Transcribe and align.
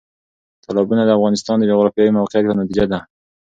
تالابونه 0.63 1.03
د 1.05 1.09
افغانستان 1.17 1.55
د 1.59 1.63
جغرافیایي 1.71 2.11
موقیعت 2.17 2.43
یو 2.45 2.57
نتیجه 2.61 2.85
ده. 2.91 2.99